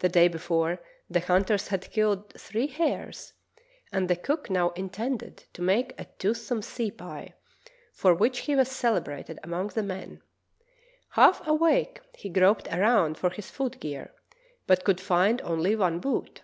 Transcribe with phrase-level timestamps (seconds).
[0.00, 3.34] The day before the hunters had killed three hares,
[3.92, 7.34] and the cook now intended to make a toothsome sea pie,
[7.92, 10.22] for which he was celebrated among the men.
[11.10, 14.12] Half awake, he groped around for his foot gear,
[14.66, 16.42] but could find only one boot.